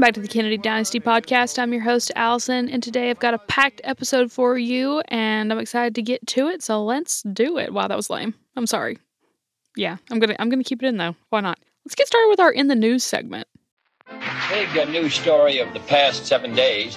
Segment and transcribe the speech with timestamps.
[0.00, 1.58] Welcome back to the Kennedy Dynasty podcast.
[1.58, 5.58] I'm your host, Allison, and today I've got a packed episode for you, and I'm
[5.58, 6.62] excited to get to it.
[6.62, 7.74] So let's do it.
[7.74, 8.32] Wow, that was lame.
[8.56, 8.96] I'm sorry.
[9.76, 11.16] Yeah, I'm gonna I'm gonna keep it in though.
[11.28, 11.58] Why not?
[11.84, 13.46] Let's get started with our in the news segment.
[14.48, 16.96] Big news story of the past seven days.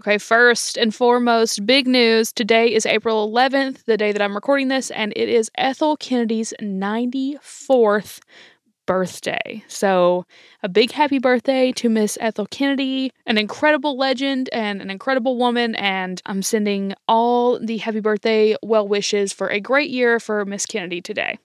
[0.00, 2.32] Okay, first and foremost, big news.
[2.32, 6.52] Today is April 11th, the day that I'm recording this, and it is Ethel Kennedy's
[6.60, 8.20] 94th
[8.86, 9.62] birthday.
[9.68, 10.24] So,
[10.62, 15.74] a big happy birthday to Miss Ethel Kennedy, an incredible legend and an incredible woman.
[15.74, 20.66] And I'm sending all the happy birthday well wishes for a great year for Miss
[20.66, 21.38] Kennedy today.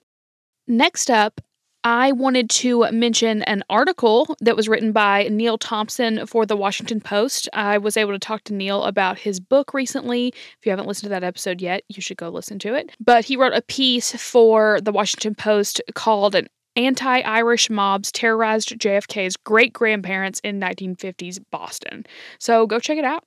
[0.66, 1.40] Next up,
[1.84, 7.00] I wanted to mention an article that was written by Neil Thompson for the Washington
[7.00, 7.48] Post.
[7.52, 10.28] I was able to talk to Neil about his book recently.
[10.28, 12.94] If you haven't listened to that episode yet, you should go listen to it.
[13.00, 18.78] But he wrote a piece for the Washington Post called An anti Irish mobs terrorized
[18.78, 22.06] JFK's great grandparents in 1950s Boston.
[22.38, 23.24] So go check it out.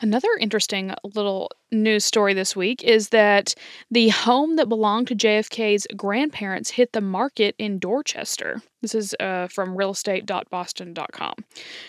[0.00, 3.56] Another interesting little news story this week is that
[3.90, 8.62] the home that belonged to JFK's grandparents hit the market in Dorchester.
[8.80, 11.34] This is uh, from realestate.boston.com.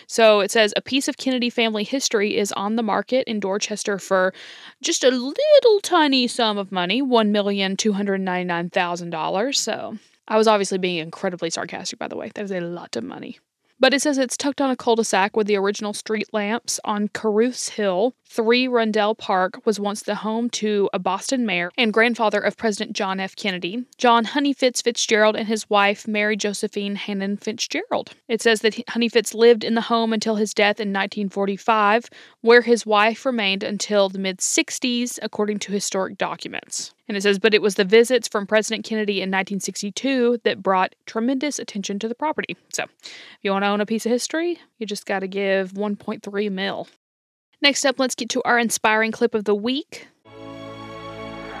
[0.08, 4.00] So it says a piece of Kennedy family history is on the market in Dorchester
[4.00, 4.34] for
[4.82, 9.54] just a little tiny sum of money $1,299,000.
[9.54, 9.98] So
[10.30, 12.30] I was obviously being incredibly sarcastic, by the way.
[12.34, 13.40] That is a lot of money.
[13.80, 16.78] But it says it's tucked on a cul de sac with the original street lamps
[16.84, 18.14] on Caruthers Hill.
[18.32, 22.94] 3 Rundell Park was once the home to a Boston mayor and grandfather of President
[22.94, 23.34] John F.
[23.34, 23.84] Kennedy.
[23.98, 28.12] John Honeyfitz Fitzgerald and his wife, Mary Josephine Hannon Fitzgerald.
[28.28, 32.08] It says that Honeyfitz lived in the home until his death in 1945,
[32.42, 36.94] where his wife remained until the mid 60s, according to historic documents.
[37.08, 40.94] And it says, but it was the visits from President Kennedy in 1962 that brought
[41.04, 42.56] tremendous attention to the property.
[42.72, 45.72] So, if you want to own a piece of history, you just got to give
[45.72, 46.86] 1.3 mil.
[47.62, 50.08] Next up, let's get to our inspiring clip of the week.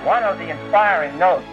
[0.02, 1.44] One of the inspiring notes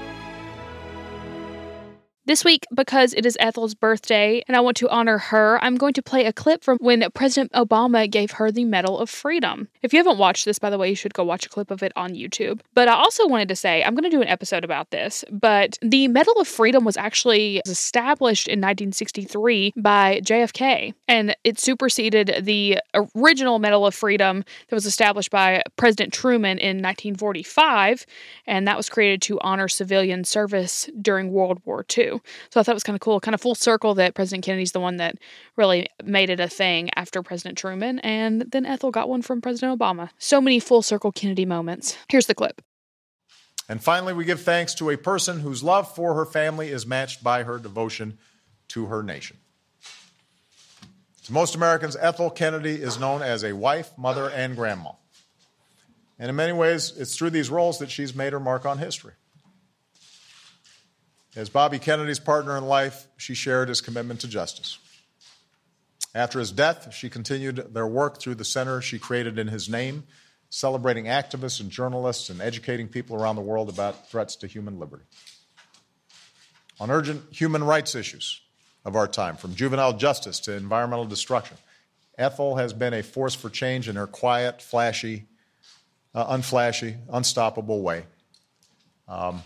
[2.28, 5.94] This week, because it is Ethel's birthday and I want to honor her, I'm going
[5.94, 9.70] to play a clip from when President Obama gave her the Medal of Freedom.
[9.82, 11.82] If you haven't watched this, by the way, you should go watch a clip of
[11.82, 12.60] it on YouTube.
[12.74, 15.80] But I also wanted to say, I'm going to do an episode about this, but
[15.82, 22.80] the Medal of Freedom was actually established in 1963 by JFK, and it superseded the
[23.16, 28.06] original Medal of Freedom that was established by President Truman in 1945,
[28.46, 32.17] and that was created to honor civilian service during World War II.
[32.50, 34.72] So I thought it was kind of cool, kind of full circle that President Kennedy's
[34.72, 35.16] the one that
[35.56, 39.80] really made it a thing after President Truman, and then Ethel got one from President
[39.80, 40.10] Obama.
[40.18, 41.98] So many full circle Kennedy moments.
[42.10, 42.62] Here's the clip.
[43.70, 47.24] And finally, we give thanks to a person whose love for her family is matched
[47.24, 48.18] by her devotion
[48.70, 49.38] to her nation.
[51.26, 54.92] To most Americans, Ethel Kennedy is known as a wife, mother, and grandma.
[56.18, 59.14] And in many ways, it's through these roles that she's made her mark on history.
[61.38, 64.80] As Bobby Kennedy's partner in life, she shared his commitment to justice.
[66.16, 70.06] After his death, she continued their work through the center she created in his name,
[70.50, 75.04] celebrating activists and journalists and educating people around the world about threats to human liberty.
[76.80, 78.42] On urgent human rights issues
[78.84, 81.58] of our time, from juvenile justice to environmental destruction,
[82.18, 85.28] Ethel has been a force for change in her quiet, flashy,
[86.16, 88.06] uh, unflashy, unstoppable way.
[89.08, 89.44] Um,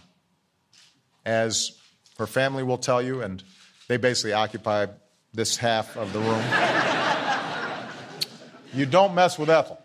[1.25, 1.77] as
[2.21, 3.43] her family will tell you, and
[3.87, 4.85] they basically occupy
[5.33, 6.43] this half of the room.
[8.75, 9.81] you don't mess with Ethel.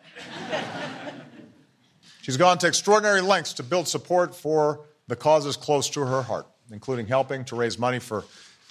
[2.21, 6.47] She's gone to extraordinary lengths to build support for the causes close to her heart,
[6.71, 8.25] including helping to raise money for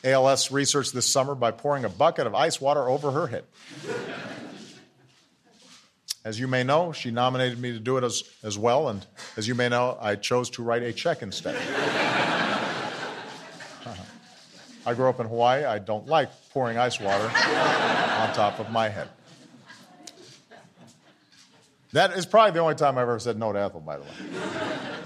[0.03, 3.45] ALS research this summer by pouring a bucket of ice water over her head.
[6.23, 9.03] As you may know, she nominated me to do it as, as well, and
[9.37, 11.55] as you may know, I chose to write a check instead.
[14.85, 15.63] I grew up in Hawaii.
[15.63, 19.09] I don't like pouring ice water on top of my head.
[21.93, 24.09] That is probably the only time I've ever said no to Ethel, by the way.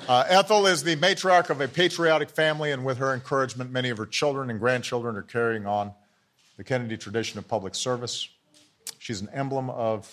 [0.08, 3.98] Uh, Ethel is the matriarch of a patriotic family, and with her encouragement, many of
[4.00, 5.94] her children and grandchildren are carrying on
[6.58, 8.28] the Kennedy tradition of public service.
[8.98, 10.12] She's an emblem of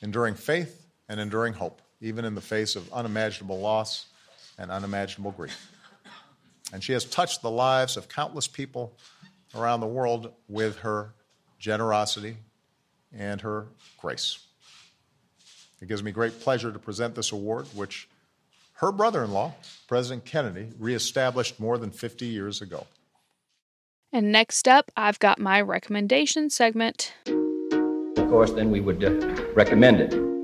[0.00, 4.06] enduring faith and enduring hope, even in the face of unimaginable loss
[4.58, 5.72] and unimaginable grief.
[6.72, 8.92] And she has touched the lives of countless people
[9.54, 11.14] around the world with her
[11.58, 12.36] generosity
[13.16, 13.66] and her
[13.98, 14.38] grace.
[15.80, 18.08] It gives me great pleasure to present this award, which
[18.74, 19.54] her brother in law,
[19.86, 22.86] President Kennedy, reestablished more than 50 years ago.
[24.12, 27.12] And next up, I've got my recommendation segment.
[27.26, 29.10] Of course, then we would uh,
[29.54, 30.35] recommend it.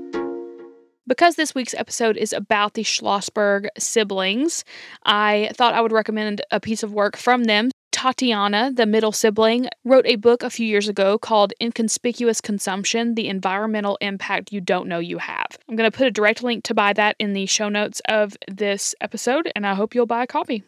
[1.05, 4.63] Because this week's episode is about the Schlossberg siblings,
[5.03, 7.71] I thought I would recommend a piece of work from them.
[7.91, 13.27] Tatiana, the middle sibling, wrote a book a few years ago called Inconspicuous Consumption The
[13.27, 15.57] Environmental Impact You Don't Know You Have.
[15.67, 18.37] I'm going to put a direct link to buy that in the show notes of
[18.49, 20.63] this episode, and I hope you'll buy a copy.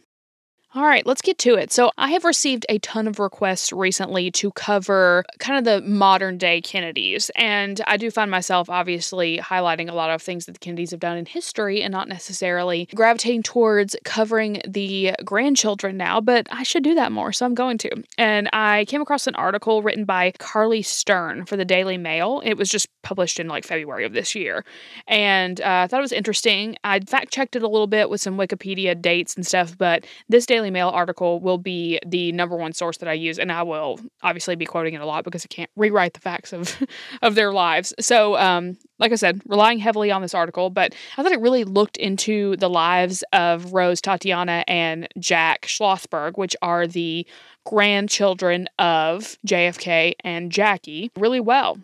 [0.76, 1.72] All right, let's get to it.
[1.72, 6.38] So, I have received a ton of requests recently to cover kind of the modern
[6.38, 7.32] day Kennedys.
[7.38, 11.00] And I do find myself obviously highlighting a lot of things that the Kennedys have
[11.00, 16.84] done in history and not necessarily gravitating towards covering the grandchildren now, but I should
[16.84, 17.32] do that more.
[17.32, 18.04] So, I'm going to.
[18.18, 22.42] And I came across an article written by Carly Stern for the Daily Mail.
[22.44, 24.66] It was just published in like February of this year.
[25.08, 26.76] And uh, I thought it was interesting.
[26.84, 30.46] I fact checked it a little bit with some Wikipedia dates and stuff, but this
[30.46, 33.62] Daily Daily Mail article will be the number one source that I use, and I
[33.62, 36.82] will obviously be quoting it a lot because I can't rewrite the facts of
[37.22, 37.94] of their lives.
[38.00, 41.66] So, um, like I said, relying heavily on this article, but I thought it really
[41.66, 47.28] looked into the lives of Rose, Tatiana, and Jack Schlossberg, which are the
[47.64, 51.78] grandchildren of JFK and Jackie, really well.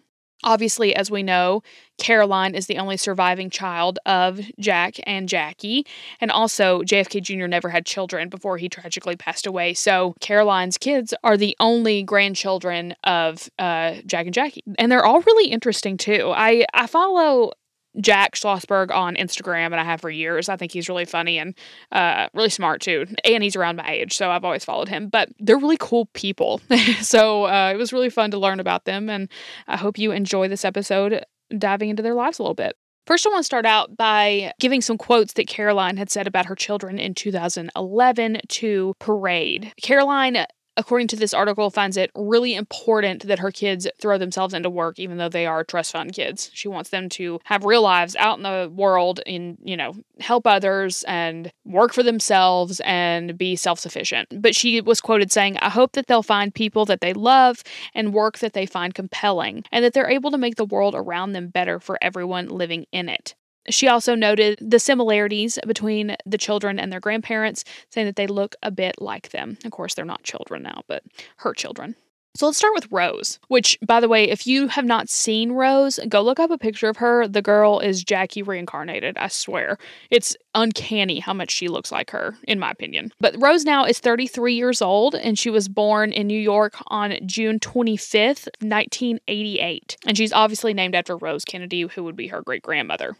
[0.44, 1.64] Obviously, as we know,
[2.00, 5.86] Caroline is the only surviving child of Jack and Jackie.
[6.20, 7.48] And also, JFK Jr.
[7.48, 9.74] never had children before he tragically passed away.
[9.74, 14.64] So, Caroline's kids are the only grandchildren of uh, Jack and Jackie.
[14.80, 16.32] And they're all really interesting, too.
[16.36, 17.52] I, I follow
[18.00, 20.50] Jack Schlossberg on Instagram, and I have for years.
[20.50, 21.56] I think he's really funny and
[21.92, 23.06] uh, really smart too.
[23.26, 25.10] And he's around my age, so I've always followed him.
[25.10, 26.62] But they're really cool people.
[27.02, 29.30] so uh, it was really fun to learn about them, and
[29.68, 31.26] I hope you enjoy this episode
[31.58, 32.78] diving into their lives a little bit.
[33.08, 36.46] First, I want to start out by giving some quotes that Caroline had said about
[36.46, 39.74] her children in 2011 to Parade.
[39.82, 40.46] Caroline
[40.78, 45.00] according to this article, finds it really important that her kids throw themselves into work,
[45.00, 46.50] even though they are trust fund kids.
[46.54, 50.48] She wants them to have real lives out in the world and, you know, help
[50.48, 54.42] others and work for themselves and be self sufficient.
[54.42, 57.64] But she was quoted saying, I hope that they'll find people that they love
[57.94, 61.34] and work that they find compelling, and that they're able to make the world around
[61.34, 63.36] them better for everyone living in it.
[63.70, 68.56] She also noted the similarities between the children and their grandparents, saying that they look
[68.64, 69.58] a bit like them.
[69.64, 71.04] Of course, they're not children now, but
[71.38, 71.96] her children.
[72.34, 76.00] So let's start with Rose, which, by the way, if you have not seen Rose,
[76.08, 77.28] go look up a picture of her.
[77.28, 79.78] The girl is Jackie reincarnated, I swear.
[80.10, 83.12] It's uncanny how much she looks like her, in my opinion.
[83.20, 87.18] But Rose now is 33 years old, and she was born in New York on
[87.26, 89.98] June 25th, 1988.
[90.08, 93.18] And she's obviously named after Rose Kennedy, who would be her great grandmother.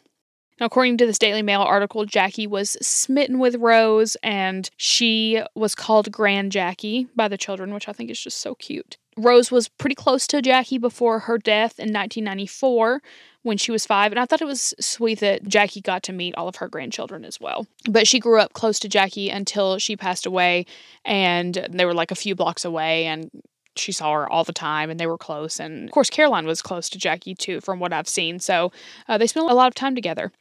[0.62, 6.12] According to this Daily Mail article, Jackie was smitten with Rose and she was called
[6.12, 8.98] Grand Jackie by the children, which I think is just so cute.
[9.18, 13.02] Rose was pretty close to Jackie before her death in 1994
[13.44, 16.36] when she was five, and I thought it was sweet that Jackie got to meet
[16.36, 17.66] all of her grandchildren as well.
[17.90, 20.68] But she grew up close to Jackie until she passed away,
[21.04, 23.32] and they were like a few blocks away, and
[23.76, 25.60] she saw her all the time and they were close.
[25.60, 28.40] And of course, Caroline was close to Jackie too, from what I've seen.
[28.40, 28.72] So
[29.08, 30.32] uh, they spent a lot of time together.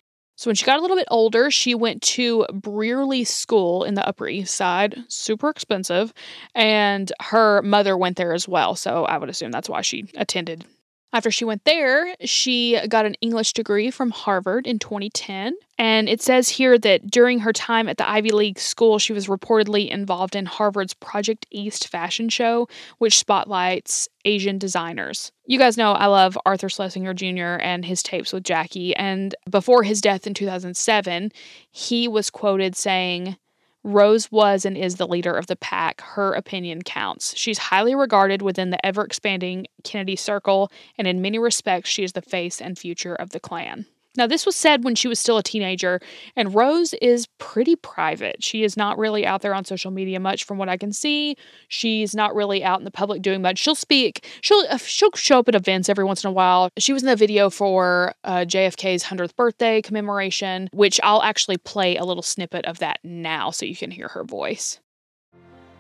[0.41, 4.09] So when she got a little bit older, she went to Brearley School in the
[4.09, 6.15] Upper East Side, super expensive,
[6.55, 8.75] and her mother went there as well.
[8.75, 10.65] So I would assume that's why she attended
[11.13, 15.55] after she went there, she got an English degree from Harvard in 2010.
[15.77, 19.27] And it says here that during her time at the Ivy League school, she was
[19.27, 25.33] reportedly involved in Harvard's Project East fashion show, which spotlights Asian designers.
[25.47, 27.61] You guys know I love Arthur Schlesinger Jr.
[27.61, 28.95] and his tapes with Jackie.
[28.95, 31.33] And before his death in 2007,
[31.73, 33.37] he was quoted saying,
[33.83, 36.01] Rose was and is the leader of the pack.
[36.03, 37.37] Her opinion counts.
[37.37, 42.13] She's highly regarded within the ever expanding Kennedy circle, and in many respects, she is
[42.13, 43.87] the face and future of the clan.
[44.17, 46.01] Now, this was said when she was still a teenager,
[46.35, 48.43] and Rose is pretty private.
[48.43, 51.37] She is not really out there on social media much, from what I can see.
[51.69, 53.59] She's not really out in the public doing much.
[53.59, 54.27] She'll speak.
[54.41, 56.71] She'll uh, she'll show up at events every once in a while.
[56.77, 61.97] She was in the video for uh, JFK's hundredth birthday commemoration, which I'll actually play
[61.97, 64.81] a little snippet of that now, so you can hear her voice.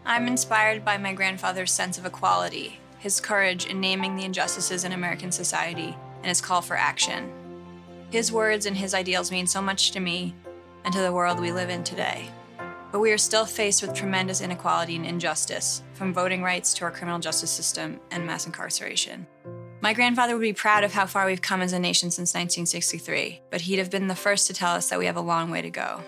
[0.07, 4.93] I'm inspired by my grandfather's sense of equality, his courage in naming the injustices in
[4.93, 7.33] American society, and his call for action.
[8.11, 10.35] His words and his ideals mean so much to me
[10.85, 12.29] and to the world we live in today.
[12.91, 16.91] But we are still faced with tremendous inequality and injustice, from voting rights to our
[16.91, 19.29] criminal justice system and mass incarceration.
[19.81, 23.43] My grandfather would be proud of how far we've come as a nation since 1963,
[23.49, 25.63] but he'd have been the first to tell us that we have a long way
[25.63, 26.01] to go.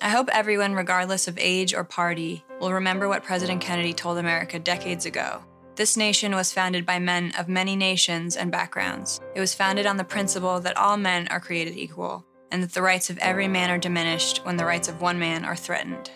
[0.00, 4.60] I hope everyone, regardless of age or party, will remember what President Kennedy told America
[4.60, 5.42] decades ago
[5.80, 9.18] this nation was founded by men of many nations and backgrounds.
[9.34, 12.82] It was founded on the principle that all men are created equal, and that the
[12.82, 16.10] rights of every man are diminished when the rights of one man are threatened.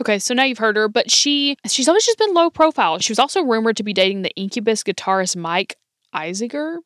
[0.00, 2.98] Okay, so now you've heard her, but she she's always just been low profile.
[2.98, 5.76] She was also rumored to be dating the Incubus guitarist Mike
[6.12, 6.78] Einziger.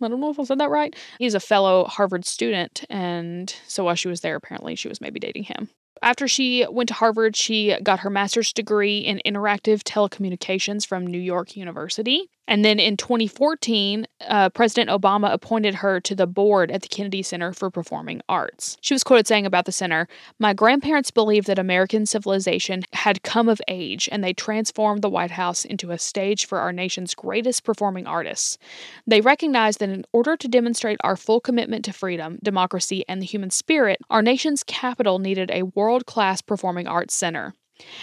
[0.00, 0.96] I don't know if I said that right.
[1.18, 5.20] He's a fellow Harvard student, and so while she was there, apparently she was maybe
[5.20, 5.68] dating him.
[6.04, 11.18] After she went to Harvard, she got her master's degree in interactive telecommunications from New
[11.18, 12.28] York University.
[12.46, 17.22] And then in 2014, uh, President Obama appointed her to the board at the Kennedy
[17.22, 18.76] Center for Performing Arts.
[18.80, 20.08] She was quoted saying about the center
[20.38, 25.30] My grandparents believed that American civilization had come of age, and they transformed the White
[25.30, 28.58] House into a stage for our nation's greatest performing artists.
[29.06, 33.26] They recognized that in order to demonstrate our full commitment to freedom, democracy, and the
[33.26, 37.54] human spirit, our nation's capital needed a world class performing arts center.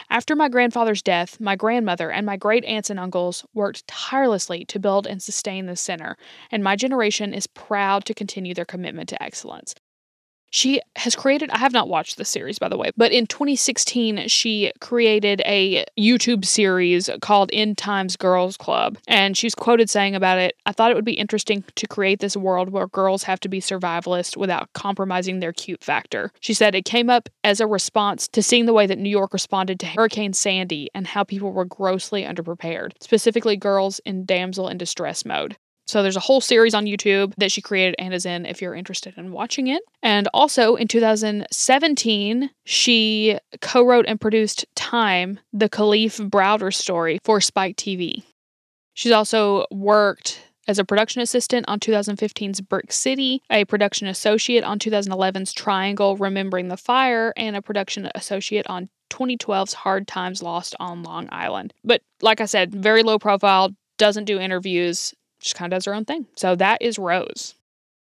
[0.09, 4.79] After my grandfather's death, my grandmother and my great aunts and uncles worked tirelessly to
[4.79, 6.17] build and sustain the center,
[6.51, 9.73] and my generation is proud to continue their commitment to excellence.
[10.51, 14.27] She has created, I have not watched the series by the way, but in 2016,
[14.27, 18.97] she created a YouTube series called End Times Girls Club.
[19.07, 22.35] And she's quoted saying about it I thought it would be interesting to create this
[22.35, 26.31] world where girls have to be survivalist without compromising their cute factor.
[26.41, 29.33] She said it came up as a response to seeing the way that New York
[29.33, 34.77] responded to Hurricane Sandy and how people were grossly underprepared, specifically girls in damsel in
[34.77, 35.55] distress mode.
[35.91, 38.73] So there's a whole series on YouTube that she created and is in if you're
[38.73, 39.83] interested in watching it.
[40.01, 47.41] And also in 2017, she co wrote and produced Time, the Kalief Browder story for
[47.41, 48.23] Spike TV.
[48.93, 54.79] She's also worked as a production assistant on 2015's Brick City, a production associate on
[54.79, 61.03] 2011's Triangle Remembering the Fire, and a production associate on 2012's Hard Times Lost on
[61.03, 61.73] Long Island.
[61.83, 65.93] But like I said, very low profile, doesn't do interviews, just kind of does her
[65.93, 66.27] own thing.
[66.35, 67.55] So that is Rose.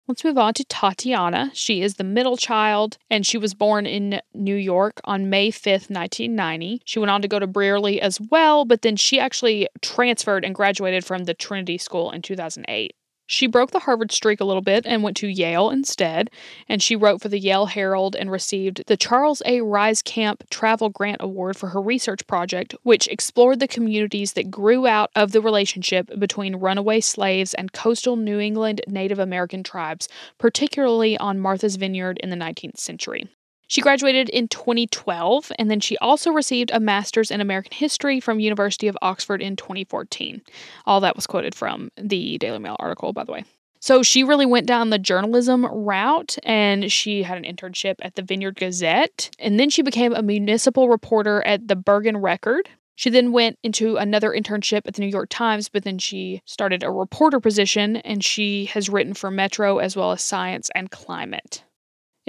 [0.07, 1.51] Let's move on to Tatiana.
[1.53, 5.89] She is the middle child and she was born in New York on May 5th,
[5.89, 6.81] 1990.
[6.85, 10.55] She went on to go to Brearley as well, but then she actually transferred and
[10.55, 12.93] graduated from the Trinity School in 2008.
[13.31, 16.29] She broke the Harvard streak a little bit and went to Yale instead,
[16.67, 19.61] and she wrote for the Yale Herald and received the Charles A.
[20.03, 25.11] Camp Travel Grant Award for her research project, which explored the communities that grew out
[25.15, 31.39] of the relationship between runaway slaves and coastal New England Native American tribes, particularly on
[31.39, 33.29] Martha's Vineyard in the 19th century.
[33.71, 38.41] She graduated in 2012 and then she also received a master's in American history from
[38.41, 40.41] University of Oxford in 2014.
[40.85, 43.45] All that was quoted from the Daily Mail article by the way.
[43.79, 48.23] So she really went down the journalism route and she had an internship at the
[48.23, 52.67] Vineyard Gazette and then she became a municipal reporter at the Bergen Record.
[52.95, 56.83] She then went into another internship at the New York Times, but then she started
[56.83, 61.63] a reporter position and she has written for Metro as well as Science and Climate.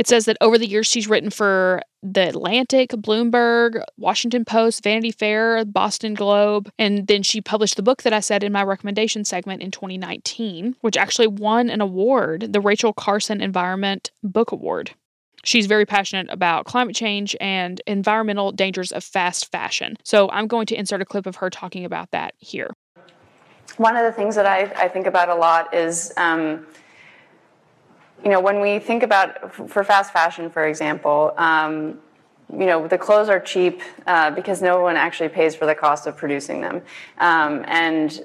[0.03, 5.13] It says that over the years she's written for The Atlantic, Bloomberg, Washington Post, Vanity
[5.13, 9.25] Fair, Boston Globe, and then she published the book that I said in my recommendation
[9.25, 14.91] segment in 2019, which actually won an award, the Rachel Carson Environment Book Award.
[15.45, 19.97] She's very passionate about climate change and environmental dangers of fast fashion.
[20.03, 22.73] So I'm going to insert a clip of her talking about that here.
[23.77, 26.13] One of the things that I, I think about a lot is.
[26.17, 26.67] Um,
[28.25, 31.99] you know, when we think about for fast fashion, for example, um,
[32.52, 36.07] you know, the clothes are cheap uh, because no one actually pays for the cost
[36.07, 36.83] of producing them,
[37.19, 38.23] um, and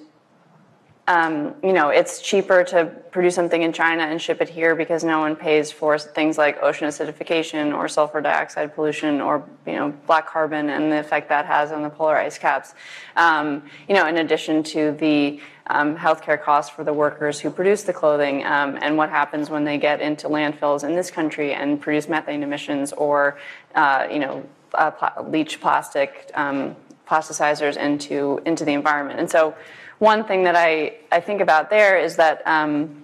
[1.07, 5.05] um, you know, it's cheaper to produce something in China and ship it here because
[5.05, 9.91] no one pays for things like ocean acidification or sulfur dioxide pollution or you know
[10.05, 12.73] black carbon and the effect that has on the polar ice caps.
[13.15, 17.83] Um, you know, in addition to the um, healthcare costs for the workers who produce
[17.83, 21.79] the clothing um, and what happens when they get into landfills in this country and
[21.79, 23.37] produce methane emissions or
[23.75, 26.75] uh, you know uh, pl- leach plastic um,
[27.07, 29.19] plasticizers into into the environment.
[29.19, 29.55] And so,
[29.99, 32.45] one thing that I I think about there is that.
[32.45, 33.03] Um,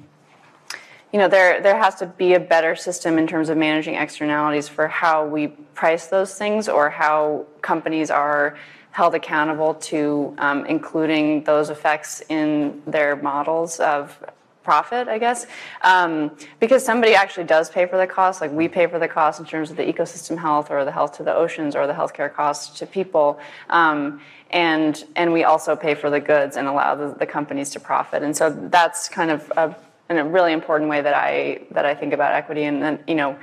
[1.11, 4.67] you know, there there has to be a better system in terms of managing externalities
[4.67, 8.57] for how we price those things or how companies are
[8.93, 14.17] held accountable to um, including those effects in their models of
[14.63, 15.45] profit, I guess,
[15.81, 18.41] um, because somebody actually does pay for the cost.
[18.41, 21.17] Like we pay for the cost in terms of the ecosystem health, or the health
[21.17, 23.39] to the oceans, or the healthcare costs to people,
[23.69, 27.79] um, and and we also pay for the goods and allow the, the companies to
[27.79, 28.23] profit.
[28.23, 29.75] And so that's kind of a,
[30.09, 32.63] a really important way that I that I think about equity.
[32.63, 33.37] And then you know.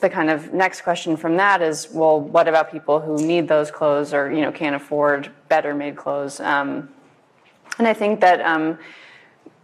[0.00, 3.72] The kind of next question from that is, well, what about people who need those
[3.72, 6.38] clothes or you know can't afford better made clothes?
[6.38, 6.88] Um,
[7.78, 8.78] and I think that um,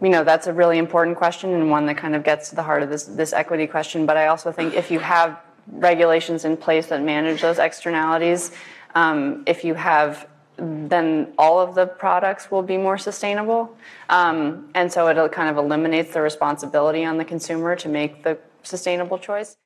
[0.01, 2.63] you know that's a really important question and one that kind of gets to the
[2.63, 4.05] heart of this this equity question.
[4.05, 8.51] But I also think if you have regulations in place that manage those externalities,
[8.93, 10.27] um, if you have
[10.57, 13.75] then all of the products will be more sustainable.
[14.09, 18.37] Um, and so it kind of eliminates the responsibility on the consumer to make the
[18.63, 19.57] sustainable choice.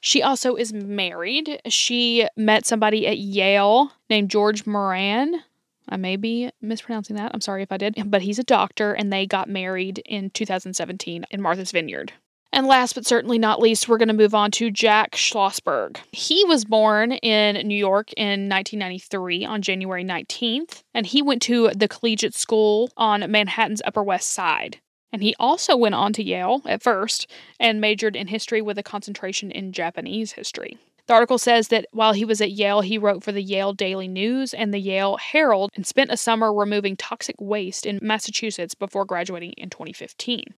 [0.00, 1.60] She also is married.
[1.68, 5.42] She met somebody at Yale named George Moran.
[5.88, 7.30] I may be mispronouncing that.
[7.32, 7.94] I'm sorry if I did.
[8.06, 12.12] But he's a doctor, and they got married in 2017 in Martha's Vineyard.
[12.52, 15.98] And last but certainly not least, we're going to move on to Jack Schlossberg.
[16.12, 21.70] He was born in New York in 1993 on January 19th, and he went to
[21.76, 24.78] the collegiate school on Manhattan's Upper West Side.
[25.12, 28.82] And he also went on to Yale at first and majored in history with a
[28.82, 30.78] concentration in Japanese history.
[31.06, 34.08] The article says that while he was at Yale, he wrote for the Yale Daily
[34.08, 39.04] News and the Yale Herald and spent a summer removing toxic waste in Massachusetts before
[39.04, 40.54] graduating in 2015.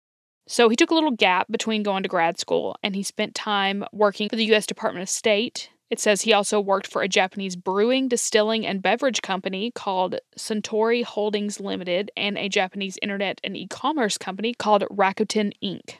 [0.46, 3.84] So he took a little gap between going to grad school and he spent time
[3.92, 4.66] working for the U.S.
[4.66, 5.68] Department of State.
[5.90, 11.04] It says he also worked for a Japanese brewing, distilling, and beverage company called Suntory
[11.04, 15.96] Holdings Limited and a Japanese internet and e commerce company called Rakuten Inc.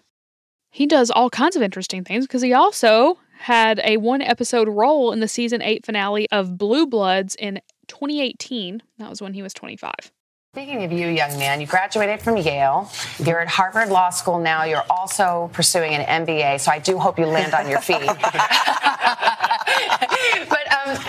[0.70, 5.12] He does all kinds of interesting things because he also had a one episode role
[5.12, 8.82] in the season 8 finale of Blue Bloods in 2018.
[8.98, 9.92] That was when he was 25.
[10.54, 12.90] Speaking of you, young man, you graduated from Yale.
[13.22, 14.64] You're at Harvard Law School now.
[14.64, 18.00] You're also pursuing an MBA, so I do hope you land on your feet.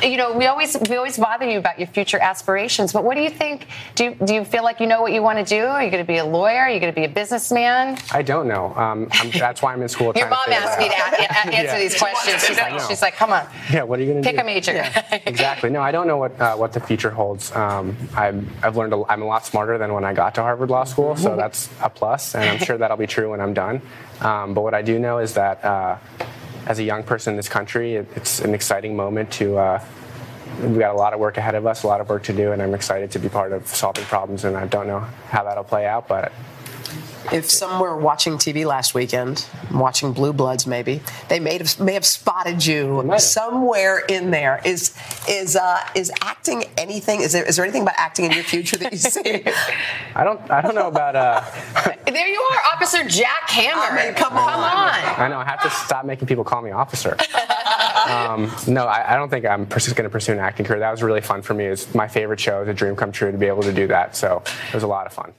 [0.04, 2.94] you know, we always we always bother you about your future aspirations.
[2.94, 3.68] But what do you think?
[3.96, 5.66] Do you, do you feel like you know what you want to do?
[5.66, 6.60] Are you going to be a lawyer?
[6.62, 7.98] Are you going to be a businessman?
[8.12, 8.74] I don't know.
[8.76, 10.14] Um, that's why I'm in school.
[10.16, 10.96] your mom asked me to
[11.48, 11.80] answer Yeah.
[11.80, 12.44] these questions.
[12.46, 14.42] She's like, she's like, come on, Yeah, what are you going to pick do?
[14.42, 14.84] a major.
[15.26, 15.70] exactly.
[15.70, 17.52] No, I don't know what uh, what the future holds.
[17.56, 20.70] Um, I'm, I've learned a, I'm a lot smarter than when I got to Harvard
[20.70, 23.82] Law School, so that's a plus, and I'm sure that'll be true when I'm done.
[24.22, 25.98] Um, but what I do know is that uh,
[26.66, 29.58] as a young person in this country, it's an exciting moment to.
[29.58, 29.86] Uh,
[30.62, 32.52] We've got a lot of work ahead of us, a lot of work to do,
[32.52, 34.44] and I'm excited to be part of solving problems.
[34.44, 36.34] And I don't know how that'll play out, but
[37.32, 41.94] If some were watching TV last weekend, watching Blue Bloods, maybe they may have may
[41.94, 43.22] have spotted you have.
[43.22, 44.62] somewhere in there.
[44.66, 44.96] Is
[45.28, 47.22] is uh, is acting anything?
[47.22, 49.44] Is there is there anything about acting in your future that you see?
[50.16, 51.16] I don't I don't know about.
[51.16, 51.42] Uh,
[52.10, 53.82] There you are, Officer Jack Hammer.
[54.00, 54.90] I mean, come Come on.
[55.20, 57.16] I know I have to stop making people call me officer.
[58.10, 60.80] um, no, I, I don't think I'm pers- going to pursue an acting career.
[60.80, 61.66] That was really fun for me.
[61.66, 62.62] It's my favorite show.
[62.62, 64.16] It's a dream come true to be able to do that.
[64.16, 65.34] So it was a lot of fun.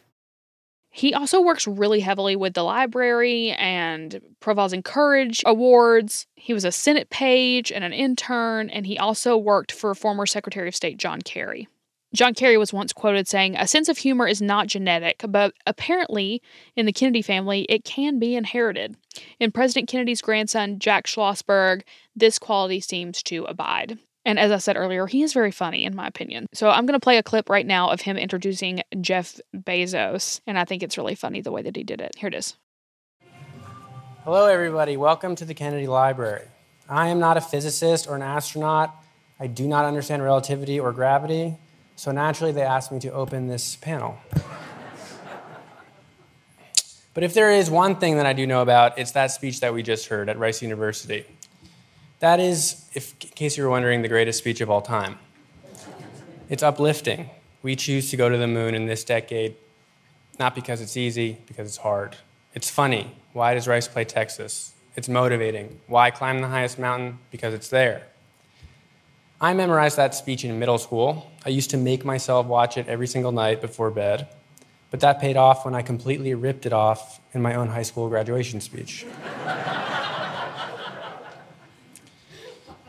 [1.00, 6.26] He also works really heavily with the library and Profiles in Courage awards.
[6.36, 10.68] He was a Senate page and an intern, and he also worked for former Secretary
[10.68, 11.68] of State John Kerry.
[12.12, 16.42] John Kerry was once quoted saying, A sense of humor is not genetic, but apparently
[16.76, 18.94] in the Kennedy family, it can be inherited.
[19.38, 21.80] In President Kennedy's grandson, Jack Schlossberg,
[22.14, 23.98] this quality seems to abide.
[24.24, 26.46] And as I said earlier, he is very funny, in my opinion.
[26.52, 30.58] So I'm going to play a clip right now of him introducing Jeff Bezos, and
[30.58, 32.12] I think it's really funny the way that he did it.
[32.16, 32.54] Here it is.
[34.24, 34.98] Hello, everybody.
[34.98, 36.46] Welcome to the Kennedy Library.
[36.86, 38.94] I am not a physicist or an astronaut.
[39.38, 41.56] I do not understand relativity or gravity,
[41.96, 44.18] so naturally they asked me to open this panel.
[47.14, 49.72] But if there is one thing that I do know about, it's that speech that
[49.72, 51.24] we just heard at Rice University.
[52.20, 55.18] That is, if, in case you were wondering, the greatest speech of all time.
[56.50, 57.30] It's uplifting.
[57.62, 59.56] We choose to go to the moon in this decade.
[60.38, 62.16] not because it's easy, because it's hard.
[62.54, 63.14] It's funny.
[63.32, 64.72] Why does Rice play Texas?
[64.96, 65.80] It's motivating.
[65.86, 67.18] Why climb the highest mountain?
[67.30, 68.06] Because it's there.
[69.40, 71.30] I memorized that speech in middle school.
[71.46, 74.28] I used to make myself watch it every single night before bed,
[74.90, 78.08] but that paid off when I completely ripped it off in my own high school
[78.08, 79.06] graduation speech.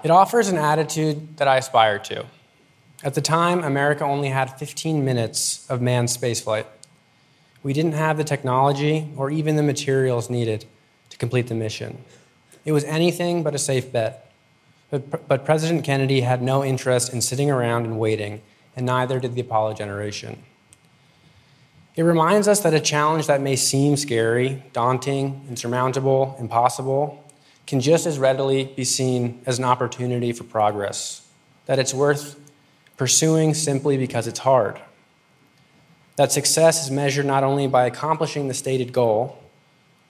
[0.04, 2.26] It offers an attitude that I aspire to.
[3.04, 6.66] At the time, America only had 15 minutes of manned spaceflight.
[7.64, 10.66] We didn't have the technology or even the materials needed
[11.10, 12.04] to complete the mission.
[12.66, 14.32] It was anything but a safe bet.
[14.90, 18.42] But, but President Kennedy had no interest in sitting around and waiting,
[18.76, 20.44] and neither did the Apollo generation.
[21.96, 27.24] It reminds us that a challenge that may seem scary, daunting, insurmountable, impossible,
[27.67, 31.28] can just as readily be seen as an opportunity for progress,
[31.65, 32.39] that it's worth
[32.97, 34.80] pursuing simply because it's hard.
[36.17, 39.41] That success is measured not only by accomplishing the stated goal,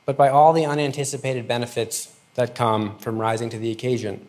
[0.06, 4.28] but by all the unanticipated benefits that come from rising to the occasion.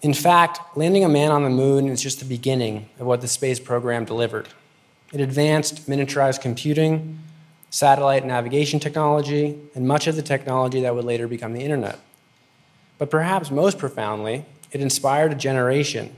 [0.00, 3.28] In fact, landing a man on the moon is just the beginning of what the
[3.28, 4.48] space program delivered.
[5.12, 7.18] It advanced miniaturized computing,
[7.74, 11.98] satellite navigation technology, and much of the technology that would later become the internet.
[12.98, 16.14] But perhaps most profoundly, it inspired a generation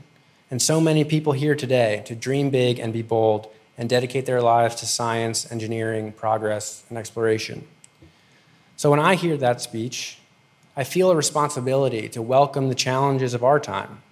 [0.51, 4.39] and so many people here today to dream big and be bold and dedicate their
[4.39, 7.67] lives to science, engineering, progress, and exploration.
[8.75, 10.19] So when I hear that speech,
[10.75, 14.03] I feel a responsibility to welcome the challenges of our time.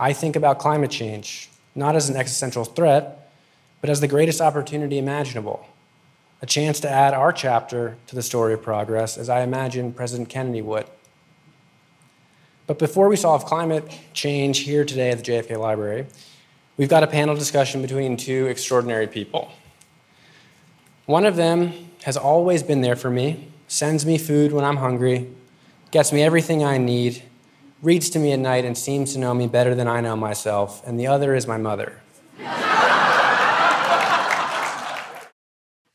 [0.00, 3.32] I think about climate change not as an existential threat,
[3.80, 5.64] but as the greatest opportunity imaginable
[6.42, 10.28] a chance to add our chapter to the story of progress, as I imagine President
[10.28, 10.86] Kennedy would.
[12.66, 16.06] But before we solve climate change here today at the JFK Library,
[16.76, 19.52] we've got a panel discussion between two extraordinary people.
[21.06, 25.28] One of them has always been there for me, sends me food when I'm hungry,
[25.92, 27.22] gets me everything I need,
[27.82, 30.84] reads to me at night, and seems to know me better than I know myself.
[30.86, 32.01] And the other is my mother.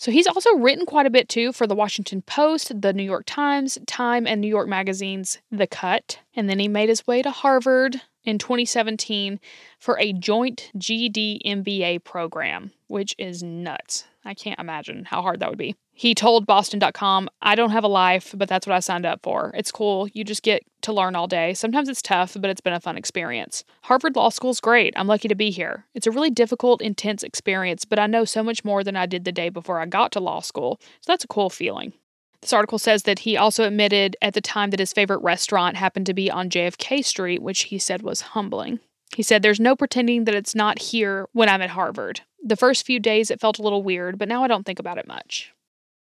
[0.08, 3.26] So he's also written quite a bit too for the Washington Post, the New York
[3.26, 6.20] Times, Time, and New York Magazine's The Cut.
[6.34, 9.38] And then he made his way to Harvard in 2017
[9.80, 14.06] for a joint JD MBA program, which is nuts.
[14.24, 15.76] I can't imagine how hard that would be.
[16.00, 19.52] He told Boston.com, I don't have a life, but that's what I signed up for.
[19.58, 20.08] It's cool.
[20.10, 21.56] You just get to learn all day.
[21.56, 23.64] Sometimes it's tough, but it's been a fun experience.
[23.82, 24.94] Harvard Law School is great.
[24.96, 25.86] I'm lucky to be here.
[25.96, 29.26] It's a really difficult, intense experience, but I know so much more than I did
[29.26, 30.80] the day before I got to law school.
[31.02, 31.94] So that's a cool feeling.
[32.42, 36.06] This article says that he also admitted at the time that his favorite restaurant happened
[36.06, 38.80] to be on JFK Street, which he said was humbling.
[39.16, 42.22] He said, There's no pretending that it's not here when I'm at Harvard.
[42.44, 45.00] The first few days it felt a little weird, but now I don't think about
[45.00, 45.54] it much.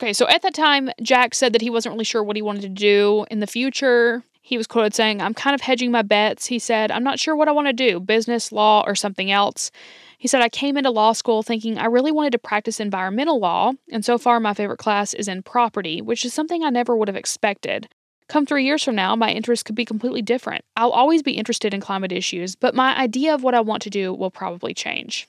[0.01, 2.63] Okay, so at that time, Jack said that he wasn't really sure what he wanted
[2.63, 4.23] to do in the future.
[4.43, 6.47] He was quoted saying, I'm kind of hedging my bets.
[6.47, 9.71] He said, I'm not sure what I want to do business, law, or something else.
[10.19, 13.73] He said, I came into law school thinking I really wanted to practice environmental law,
[13.91, 17.09] and so far my favorite class is in property, which is something I never would
[17.09, 17.89] have expected.
[18.29, 20.65] Come three years from now, my interests could be completely different.
[20.77, 23.91] I'll always be interested in climate issues, but my idea of what I want to
[23.91, 25.27] do will probably change.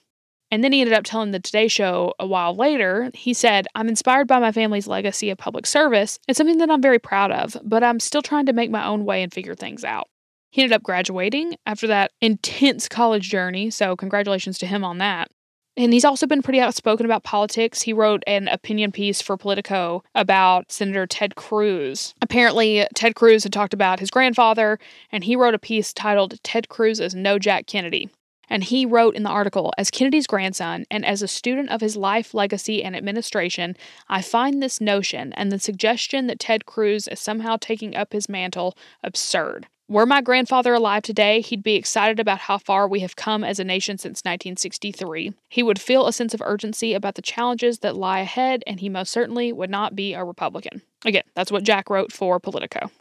[0.50, 3.12] And then he ended up telling the Today Show a while later.
[3.14, 6.20] He said, I'm inspired by my family's legacy of public service.
[6.28, 9.04] It's something that I'm very proud of, but I'm still trying to make my own
[9.06, 10.08] way and figure things out.
[10.52, 15.30] He ended up graduating after that intense college journey, so congratulations to him on that.
[15.76, 17.84] And he's also been pretty outspoken about politics.
[17.84, 22.16] He wrote an opinion piece for Politico about Senator Ted Cruz.
[22.22, 24.80] Apparently, Ted Cruz had talked about his grandfather,
[25.12, 28.10] and he wrote a piece titled Ted Cruz is No Jack Kennedy.
[28.50, 31.98] And he wrote in the article As Kennedy's grandson and as a student of his
[31.98, 33.76] life, legacy, and administration,
[34.08, 38.30] I find this notion and the suggestion that Ted Cruz is somehow taking up his
[38.30, 39.68] mantle absurd.
[39.90, 43.58] Were my grandfather alive today, he'd be excited about how far we have come as
[43.58, 45.32] a nation since 1963.
[45.48, 48.90] He would feel a sense of urgency about the challenges that lie ahead, and he
[48.90, 50.82] most certainly would not be a Republican.
[51.06, 52.92] Again, that's what Jack wrote for Politico.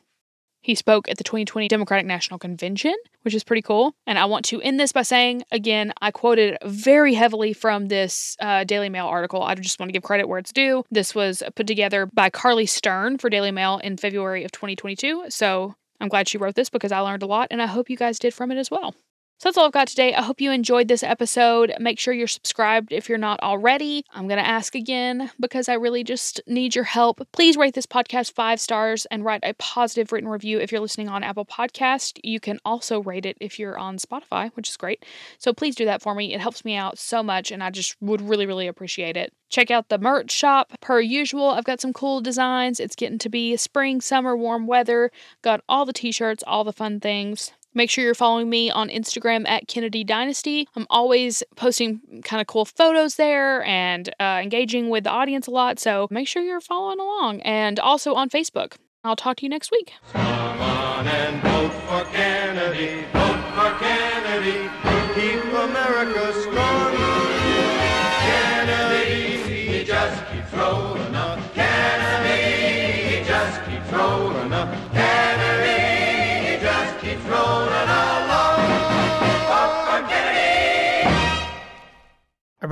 [0.67, 3.95] He spoke at the 2020 Democratic National Convention, which is pretty cool.
[4.05, 8.37] And I want to end this by saying, again, I quoted very heavily from this
[8.41, 9.45] uh, Daily Mail article.
[9.45, 10.85] I just want to give credit where it's due.
[10.91, 15.27] This was put together by Carly Stern for Daily Mail in February of 2022.
[15.29, 17.97] So I'm glad she wrote this because I learned a lot, and I hope you
[17.97, 18.93] guys did from it as well.
[19.39, 20.15] So that's all I've got today.
[20.15, 21.71] I hope you enjoyed this episode.
[21.79, 24.03] Make sure you're subscribed if you're not already.
[24.15, 27.21] I'm going to ask again because I really just need your help.
[27.33, 31.11] Please rate this podcast five stars and write a positive written review if you're listening
[31.11, 32.19] on Apple Podcast.
[32.25, 35.05] You can also rate it if you're on Spotify, which is great.
[35.37, 36.33] So please do that for me.
[36.33, 39.35] It helps me out so much and I just would really, really appreciate it.
[39.51, 40.73] Check out the merch shop.
[40.81, 42.81] Per usual, I've got some cool designs.
[42.81, 45.11] It's getting to be spring, summer, warm weather.
[45.43, 47.53] Got all the t shirts, all the fun things.
[47.77, 50.67] Make sure you're following me on Instagram at Kennedy Dynasty.
[50.77, 55.51] I'm always posting kind of cool photos there and uh, engaging with the audience a
[55.51, 55.79] lot.
[55.79, 57.43] So make sure you're following along.
[57.43, 58.77] And also on Facebook.
[59.05, 59.93] I'll talk to you next week.